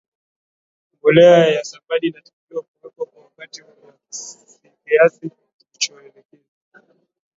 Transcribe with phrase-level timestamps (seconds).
[0.93, 3.93] mbolea ya samadi inatakiwa kuwekwa kwa wakati na
[4.85, 6.45] kiasi kilichoelekezwa